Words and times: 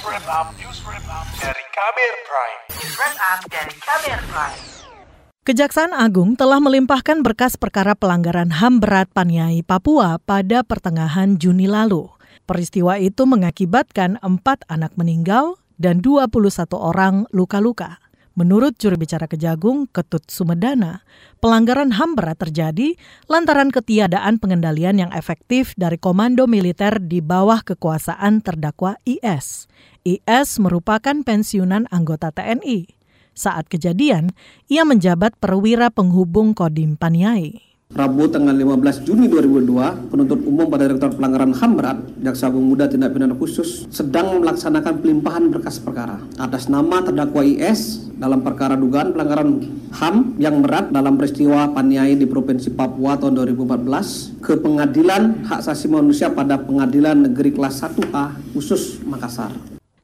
wrap 0.00 0.48
dari 1.36 1.64
Kamer 1.76 2.14
Prime. 2.24 2.60
News 2.72 2.96
dari 3.52 3.74
Kamer 3.84 4.20
Prime. 4.32 4.60
Kejaksaan 5.44 5.92
Agung 5.92 6.40
telah 6.40 6.56
melimpahkan 6.56 7.20
berkas 7.20 7.60
perkara 7.60 7.92
pelanggaran 7.92 8.48
HAM 8.48 8.80
berat 8.80 9.12
Paniai, 9.12 9.60
Papua 9.60 10.16
pada 10.22 10.64
pertengahan 10.64 11.36
Juni 11.36 11.68
lalu. 11.68 12.08
Peristiwa 12.48 12.96
itu 12.96 13.28
mengakibatkan 13.28 14.16
empat 14.24 14.64
anak 14.72 14.96
meninggal 14.96 15.60
dan 15.76 16.00
21 16.00 16.48
orang 16.76 17.28
luka-luka. 17.32 18.00
Menurut 18.40 18.80
juru 18.80 18.96
bicara 18.96 19.28
Kejagung, 19.28 19.84
Ketut 19.92 20.24
Sumedana, 20.32 21.04
pelanggaran 21.44 21.92
HAM 21.92 22.16
berat 22.16 22.40
terjadi 22.40 22.96
lantaran 23.28 23.68
ketiadaan 23.68 24.40
pengendalian 24.40 24.96
yang 24.96 25.12
efektif 25.12 25.76
dari 25.76 26.00
komando 26.00 26.48
militer 26.48 27.04
di 27.04 27.20
bawah 27.20 27.60
kekuasaan 27.60 28.40
terdakwa 28.40 28.96
IS. 29.04 29.68
IS 30.08 30.56
merupakan 30.56 31.20
pensiunan 31.20 31.84
anggota 31.92 32.32
TNI. 32.32 32.88
Saat 33.36 33.68
kejadian, 33.68 34.32
ia 34.72 34.88
menjabat 34.88 35.36
perwira 35.36 35.92
penghubung 35.92 36.56
Kodim 36.56 36.96
Paniai. 36.96 37.60
Rabu 37.92 38.24
tanggal 38.32 38.56
15 38.56 39.04
Juni 39.04 39.28
2002, 39.28 40.14
penuntut 40.14 40.40
umum 40.48 40.64
pada 40.72 40.88
Direktur 40.88 41.12
Pelanggaran 41.12 41.52
HAM 41.52 41.72
Berat, 41.76 41.98
Jaksa 42.24 42.48
Agung 42.48 42.72
Muda 42.72 42.88
Tindak 42.88 43.12
Pidana 43.12 43.36
Khusus, 43.36 43.84
sedang 43.92 44.40
melaksanakan 44.40 45.04
pelimpahan 45.04 45.52
berkas 45.52 45.76
perkara 45.76 46.24
atas 46.40 46.72
nama 46.72 47.04
terdakwa 47.04 47.44
IS 47.44 48.09
dalam 48.20 48.44
perkara 48.44 48.76
dugaan 48.76 49.16
pelanggaran 49.16 49.64
HAM 49.96 50.36
yang 50.36 50.60
berat 50.60 50.92
dalam 50.92 51.16
peristiwa 51.16 51.72
Paniai 51.72 52.20
di 52.20 52.28
Provinsi 52.28 52.68
Papua 52.68 53.16
tahun 53.16 53.40
2014 53.56 54.44
ke 54.44 54.60
Pengadilan 54.60 55.48
Hak 55.48 55.64
Asasi 55.64 55.88
Manusia 55.88 56.28
pada 56.28 56.60
Pengadilan 56.60 57.24
Negeri 57.24 57.56
Kelas 57.56 57.80
1A 57.80 58.36
khusus 58.52 59.00
Makassar. 59.08 59.48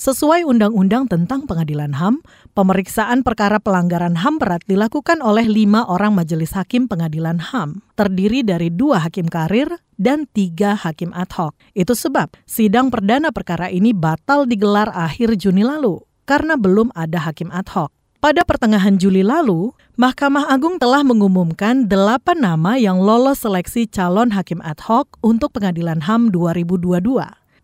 Sesuai 0.00 0.48
Undang-Undang 0.48 1.12
tentang 1.12 1.44
Pengadilan 1.44 1.92
HAM, 1.92 2.24
pemeriksaan 2.56 3.20
perkara 3.20 3.60
pelanggaran 3.60 4.16
HAM 4.16 4.40
berat 4.40 4.64
dilakukan 4.64 5.20
oleh 5.20 5.44
lima 5.44 5.84
orang 5.86 6.16
majelis 6.16 6.56
hakim 6.56 6.88
pengadilan 6.88 7.36
HAM, 7.36 7.84
terdiri 8.00 8.40
dari 8.40 8.72
dua 8.72 9.04
hakim 9.04 9.28
karir 9.28 9.68
dan 10.00 10.24
tiga 10.32 10.72
hakim 10.72 11.12
ad 11.12 11.28
hoc. 11.36 11.52
Itu 11.76 11.92
sebab 11.92 12.32
sidang 12.48 12.88
perdana 12.88 13.28
perkara 13.28 13.68
ini 13.68 13.92
batal 13.92 14.48
digelar 14.48 14.88
akhir 14.88 15.36
Juni 15.36 15.68
lalu 15.68 16.00
karena 16.24 16.56
belum 16.56 16.96
ada 16.96 17.20
hakim 17.20 17.52
ad 17.52 17.68
hoc. 17.76 17.99
Pada 18.20 18.44
pertengahan 18.44 19.00
Juli 19.00 19.24
lalu, 19.24 19.72
Mahkamah 19.96 20.52
Agung 20.52 20.76
telah 20.76 21.00
mengumumkan 21.00 21.88
delapan 21.88 22.36
nama 22.36 22.76
yang 22.76 23.00
lolos 23.00 23.40
seleksi 23.40 23.88
calon 23.88 24.36
hakim 24.36 24.60
ad 24.60 24.76
hoc 24.84 25.16
untuk 25.24 25.56
pengadilan 25.56 26.04
HAM 26.04 26.28
2022. 26.28 27.00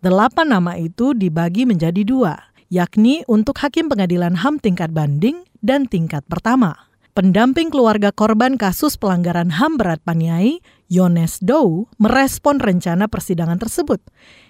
Delapan 0.00 0.46
nama 0.48 0.72
itu 0.80 1.12
dibagi 1.12 1.68
menjadi 1.68 2.00
dua, 2.08 2.40
yakni 2.72 3.20
untuk 3.28 3.60
Hakim 3.60 3.92
Pengadilan 3.92 4.32
HAM 4.32 4.56
tingkat 4.56 4.96
banding 4.96 5.44
dan 5.60 5.84
tingkat 5.84 6.24
pertama. 6.24 6.72
Pendamping 7.12 7.68
keluarga 7.68 8.08
korban 8.08 8.56
kasus 8.56 8.96
pelanggaran 8.96 9.60
HAM 9.60 9.76
berat 9.76 10.00
Paniai, 10.08 10.64
Yones 10.88 11.36
Dow, 11.44 11.84
merespon 12.00 12.64
rencana 12.64 13.12
persidangan 13.12 13.60
tersebut. 13.60 14.00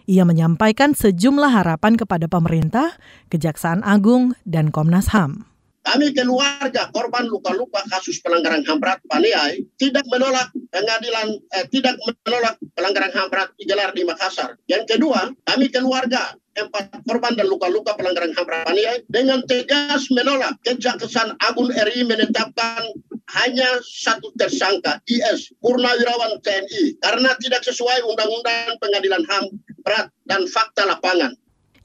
Ia 0.07 0.23
menyampaikan 0.23 0.95
sejumlah 0.95 1.51
harapan 1.51 1.99
kepada 1.99 2.31
pemerintah, 2.31 2.95
Kejaksaan 3.27 3.83
Agung, 3.83 4.39
dan 4.47 4.71
Komnas 4.71 5.11
HAM. 5.11 5.56
Kami 5.87 6.11
keluarga 6.11 6.91
korban 6.91 7.31
luka-luka 7.31 7.79
kasus 7.87 8.19
pelanggaran 8.19 8.67
HAM 8.67 8.83
berat 8.83 8.99
Paniai 9.07 9.63
tidak 9.79 10.03
menolak 10.11 10.51
pengadilan 10.75 11.39
eh, 11.55 11.67
tidak 11.71 11.95
menolak 12.27 12.59
pelanggaran 12.75 13.15
HAM 13.15 13.31
berat 13.31 13.55
digelar 13.55 13.95
di 13.95 14.03
Makassar. 14.03 14.59
Yang 14.67 14.99
kedua, 14.99 15.31
kami 15.47 15.71
keluarga 15.71 16.35
empat 16.59 17.07
korban 17.07 17.39
dan 17.39 17.47
luka-luka 17.47 17.95
pelanggaran 17.95 18.35
HAM 18.35 18.45
berat 18.51 18.67
Paniai 18.67 18.99
dengan 19.07 19.47
tegas 19.47 20.11
menolak 20.11 20.59
Kejaksaan 20.67 21.39
Agung 21.47 21.71
RI 21.71 22.03
menetapkan 22.03 22.83
hanya 23.39 23.79
satu 23.83 24.35
tersangka 24.35 24.99
IS 25.07 25.55
Purnawirawan 25.63 26.43
TNI 26.43 26.99
karena 26.99 27.31
tidak 27.39 27.63
sesuai 27.63 28.03
undang-undang 28.11 28.75
pengadilan 28.83 29.23
HAM 29.31 29.45
berat 29.87 30.11
dan 30.27 30.51
fakta 30.51 30.83
lapangan. 30.83 31.35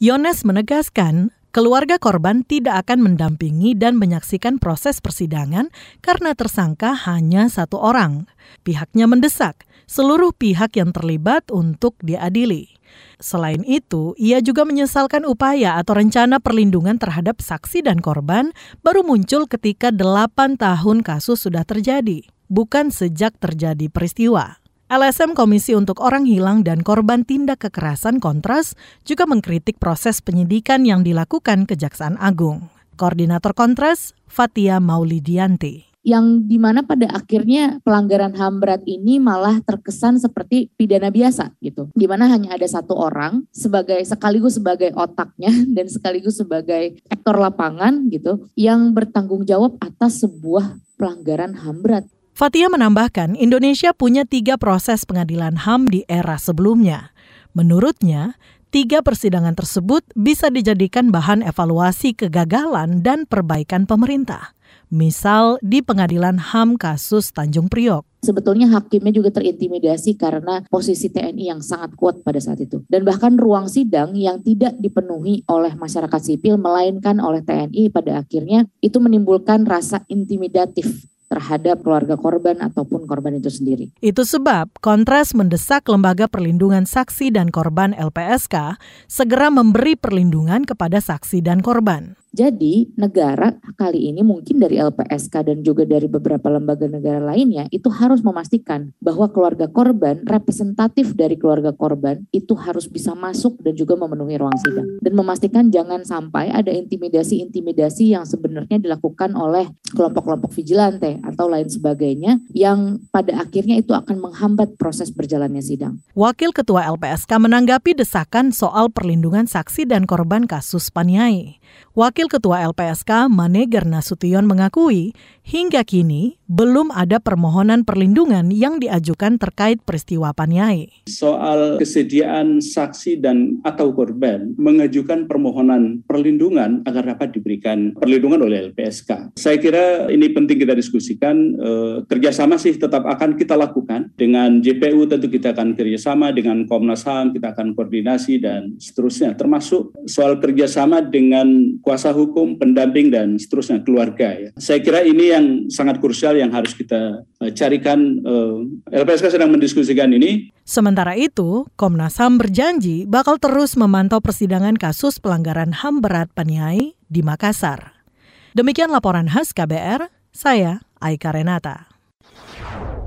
Yones 0.02 0.42
menegaskan 0.42 1.30
Keluarga 1.52 2.00
korban 2.00 2.48
tidak 2.48 2.88
akan 2.88 3.12
mendampingi 3.12 3.76
dan 3.76 4.00
menyaksikan 4.00 4.56
proses 4.56 5.04
persidangan 5.04 5.68
karena 6.00 6.32
tersangka 6.32 6.96
hanya 6.96 7.52
satu 7.52 7.76
orang. 7.76 8.24
Pihaknya 8.64 9.04
mendesak 9.04 9.68
seluruh 9.84 10.32
pihak 10.32 10.80
yang 10.80 10.96
terlibat 10.96 11.52
untuk 11.52 12.00
diadili. 12.00 12.72
Selain 13.20 13.68
itu, 13.68 14.16
ia 14.16 14.40
juga 14.40 14.64
menyesalkan 14.64 15.28
upaya 15.28 15.76
atau 15.76 16.00
rencana 16.00 16.40
perlindungan 16.40 16.96
terhadap 16.96 17.44
saksi 17.44 17.84
dan 17.84 18.00
korban 18.00 18.56
baru 18.80 19.04
muncul 19.04 19.44
ketika 19.52 19.92
delapan 19.92 20.56
tahun 20.56 21.04
kasus 21.04 21.44
sudah 21.44 21.68
terjadi, 21.68 22.32
bukan 22.48 22.96
sejak 22.96 23.36
terjadi 23.44 23.92
peristiwa. 23.92 24.61
LSM 24.92 25.40
Komisi 25.40 25.72
untuk 25.72 26.04
Orang 26.04 26.28
Hilang 26.28 26.68
dan 26.68 26.84
Korban 26.84 27.24
Tindak 27.24 27.64
Kekerasan 27.64 28.20
Kontras 28.20 28.76
juga 29.08 29.24
mengkritik 29.24 29.80
proses 29.80 30.20
penyidikan 30.20 30.84
yang 30.84 31.00
dilakukan 31.00 31.64
Kejaksaan 31.64 32.20
Agung. 32.20 32.68
Koordinator 33.00 33.56
Kontras, 33.56 34.12
Fatia 34.28 34.84
Maulidianti 34.84 35.88
yang 36.02 36.50
di 36.50 36.58
mana 36.58 36.82
pada 36.82 37.08
akhirnya 37.14 37.78
pelanggaran 37.86 38.34
HAM 38.34 38.58
berat 38.58 38.82
ini 38.90 39.22
malah 39.22 39.62
terkesan 39.62 40.18
seperti 40.18 40.74
pidana 40.74 41.14
biasa 41.14 41.56
gitu. 41.62 41.94
Di 41.94 42.10
mana 42.10 42.26
hanya 42.26 42.58
ada 42.58 42.66
satu 42.66 42.98
orang 42.98 43.46
sebagai 43.54 44.02
sekaligus 44.04 44.58
sebagai 44.60 44.92
otaknya 44.98 45.54
dan 45.78 45.88
sekaligus 45.88 46.42
sebagai 46.42 47.00
aktor 47.08 47.40
lapangan 47.40 48.10
gitu 48.12 48.50
yang 48.58 48.92
bertanggung 48.92 49.46
jawab 49.48 49.78
atas 49.80 50.26
sebuah 50.26 50.82
pelanggaran 50.98 51.56
HAM 51.56 51.80
berat. 51.80 52.06
Fatia 52.42 52.74
menambahkan, 52.74 53.38
Indonesia 53.38 53.94
punya 53.94 54.26
tiga 54.26 54.58
proses 54.58 55.06
pengadilan 55.06 55.62
HAM 55.62 55.86
di 55.86 56.02
era 56.10 56.42
sebelumnya. 56.42 57.14
Menurutnya, 57.54 58.34
tiga 58.74 59.06
persidangan 59.06 59.54
tersebut 59.54 60.02
bisa 60.18 60.50
dijadikan 60.50 61.14
bahan 61.14 61.46
evaluasi 61.46 62.18
kegagalan 62.18 63.06
dan 63.06 63.30
perbaikan 63.30 63.86
pemerintah. 63.86 64.58
Misal 64.90 65.62
di 65.62 65.86
pengadilan 65.86 66.42
HAM 66.42 66.82
kasus 66.82 67.30
Tanjung 67.30 67.70
Priok. 67.70 68.10
Sebetulnya 68.26 68.74
hakimnya 68.74 69.14
juga 69.14 69.30
terintimidasi 69.38 70.18
karena 70.18 70.66
posisi 70.66 71.14
TNI 71.14 71.46
yang 71.46 71.62
sangat 71.62 71.94
kuat 71.94 72.26
pada 72.26 72.42
saat 72.42 72.58
itu. 72.58 72.82
Dan 72.90 73.06
bahkan 73.06 73.38
ruang 73.38 73.70
sidang 73.70 74.18
yang 74.18 74.42
tidak 74.42 74.82
dipenuhi 74.82 75.46
oleh 75.46 75.78
masyarakat 75.78 76.22
sipil 76.26 76.58
melainkan 76.58 77.22
oleh 77.22 77.46
TNI 77.46 77.94
pada 77.94 78.26
akhirnya 78.26 78.66
itu 78.82 78.98
menimbulkan 78.98 79.62
rasa 79.70 80.02
intimidatif 80.10 81.11
terhadap 81.32 81.80
keluarga 81.80 82.20
korban 82.20 82.60
ataupun 82.60 83.08
korban 83.08 83.40
itu 83.40 83.48
sendiri. 83.48 83.96
Itu 84.04 84.28
sebab 84.28 84.76
Kontras 84.84 85.32
mendesak 85.32 85.88
Lembaga 85.88 86.28
Perlindungan 86.28 86.84
Saksi 86.84 87.32
dan 87.32 87.48
Korban 87.48 87.96
LPSK 87.96 88.76
segera 89.08 89.48
memberi 89.48 89.96
perlindungan 89.96 90.68
kepada 90.68 91.00
saksi 91.00 91.40
dan 91.40 91.64
korban. 91.64 92.21
Jadi 92.32 92.96
negara 92.96 93.52
kali 93.76 94.08
ini 94.08 94.24
mungkin 94.24 94.56
dari 94.56 94.80
LPSK 94.80 95.52
dan 95.52 95.58
juga 95.68 95.84
dari 95.84 96.08
beberapa 96.08 96.48
lembaga 96.48 96.88
negara 96.88 97.20
lainnya 97.20 97.68
itu 97.76 97.92
harus 97.92 98.24
memastikan 98.24 98.96
bahwa 99.04 99.28
keluarga 99.28 99.68
korban, 99.68 100.24
representatif 100.24 101.12
dari 101.12 101.36
keluarga 101.36 101.76
korban 101.76 102.24
itu 102.32 102.56
harus 102.56 102.88
bisa 102.88 103.12
masuk 103.12 103.60
dan 103.60 103.76
juga 103.76 104.00
memenuhi 104.00 104.40
ruang 104.40 104.56
sidang. 104.64 104.88
Dan 105.04 105.14
memastikan 105.16 105.68
jangan 105.68 106.08
sampai 106.08 106.48
ada 106.56 106.72
intimidasi-intimidasi 106.72 108.16
yang 108.16 108.24
sebenarnya 108.24 108.80
dilakukan 108.80 109.36
oleh 109.36 109.68
kelompok-kelompok 109.92 110.56
vigilante 110.56 111.20
atau 111.28 111.52
lain 111.52 111.68
sebagainya 111.68 112.40
yang 112.56 113.04
pada 113.12 113.44
akhirnya 113.44 113.84
itu 113.84 113.92
akan 113.92 114.24
menghambat 114.24 114.80
proses 114.80 115.12
berjalannya 115.12 115.60
sidang. 115.60 116.00
Wakil 116.16 116.56
Ketua 116.56 116.88
LPSK 116.96 117.28
menanggapi 117.28 117.92
desakan 117.92 118.56
soal 118.56 118.88
perlindungan 118.88 119.52
saksi 119.52 119.84
dan 119.84 120.08
korban 120.08 120.48
kasus 120.48 120.88
Paniai. 120.88 121.60
Wakil 121.92 122.21
Ketua 122.28 122.66
LPSK 122.68 123.30
Manegar 123.32 123.88
Nasution 123.88 124.46
mengakui 124.46 125.16
hingga 125.42 125.82
kini 125.82 126.38
belum 126.46 126.92
ada 126.94 127.18
permohonan 127.18 127.88
perlindungan 127.88 128.52
yang 128.52 128.78
diajukan 128.78 129.40
terkait 129.40 129.80
peristiwa 129.82 130.36
Paniai. 130.36 131.08
Soal 131.08 131.80
kesediaan 131.80 132.60
saksi 132.60 133.24
dan 133.24 133.64
atau 133.64 133.96
korban 133.96 134.54
mengajukan 134.60 135.26
permohonan 135.26 136.06
perlindungan 136.06 136.86
agar 136.86 137.16
dapat 137.16 137.34
diberikan 137.34 137.96
perlindungan 137.98 138.44
oleh 138.44 138.70
LPSK. 138.76 139.40
Saya 139.40 139.58
kira 139.58 140.12
ini 140.12 140.30
penting 140.30 140.60
kita 140.60 140.76
diskusikan. 140.76 141.36
Eh, 141.58 141.96
kerjasama 142.06 142.60
sih 142.60 142.76
tetap 142.76 143.08
akan 143.08 143.40
kita 143.40 143.56
lakukan 143.56 144.12
dengan 144.20 144.60
JPU 144.60 145.08
tentu 145.08 145.32
kita 145.32 145.56
akan 145.56 145.74
kerjasama 145.74 146.36
dengan 146.36 146.68
Komnas 146.68 147.08
HAM 147.08 147.32
kita 147.34 147.56
akan 147.56 147.74
koordinasi 147.74 148.44
dan 148.44 148.76
seterusnya 148.78 149.34
termasuk 149.40 149.96
soal 150.06 150.38
kerjasama 150.38 151.00
dengan 151.02 151.80
kuasa 151.80 152.11
kuasa 152.12 152.20
hukum, 152.20 152.60
pendamping 152.60 153.08
dan 153.08 153.40
seterusnya 153.40 153.80
keluarga 153.88 154.36
ya. 154.36 154.50
Saya 154.60 154.84
kira 154.84 155.02
ini 155.08 155.32
yang 155.32 155.46
sangat 155.72 156.04
krusial 156.04 156.36
yang 156.36 156.52
harus 156.52 156.76
kita 156.76 157.24
uh, 157.24 157.52
carikan 157.56 158.20
uh, 158.28 158.60
LPSK 158.92 159.32
sedang 159.32 159.56
mendiskusikan 159.56 160.12
ini. 160.12 160.52
Sementara 160.68 161.16
itu, 161.16 161.66
Komnas 161.80 162.20
HAM 162.20 162.38
berjanji 162.38 163.08
bakal 163.08 163.40
terus 163.40 163.80
memantau 163.80 164.20
persidangan 164.20 164.76
kasus 164.76 165.24
pelanggaran 165.24 165.72
HAM 165.72 166.04
berat 166.04 166.28
Paniai 166.36 167.00
di 167.08 167.24
Makassar. 167.24 168.04
Demikian 168.52 168.92
laporan 168.92 169.32
khas 169.32 169.56
KBR, 169.56 170.12
saya 170.36 170.84
Aika 171.00 171.32
Renata. 171.32 171.92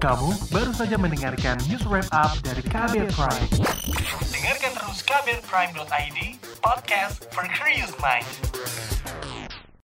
Kamu 0.04 0.36
baru 0.52 0.72
saja 0.76 1.00
mendengarkan 1.00 1.56
news 1.64 1.80
wrap 1.88 2.04
up 2.12 2.36
dari 2.44 2.60
KBR 2.60 3.08
Prime. 3.08 3.48
Dengarkan 4.28 4.72
terus 4.76 5.00
kbrprime.id, 5.00 6.18
podcast 6.60 7.24
for 7.32 7.48
curious 7.48 7.88
mind. 8.04 8.28